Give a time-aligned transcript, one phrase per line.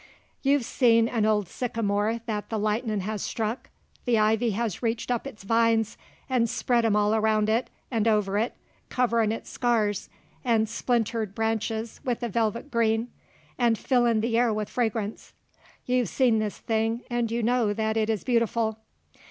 [0.41, 3.69] You've seen an old sycamore that the lightnin' has struck;
[4.05, 5.95] the ivy has reached up its vines
[6.33, 8.55] 'nd spread 'em all around it 'nd over it,
[8.89, 10.09] coverin' its scars
[10.43, 13.09] 'nd splintered branches with a velvet green
[13.63, 15.33] 'nd fillin' the air with fragrance.
[15.85, 18.79] You've seen this thing and you know that it is beautiful.